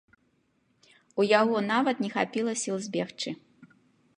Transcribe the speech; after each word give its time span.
У 1.23 1.25
яго 1.39 1.57
нават 1.73 1.95
не 2.07 2.09
хапіла 2.15 2.57
сіл 2.63 2.77
збегчы. 2.87 3.29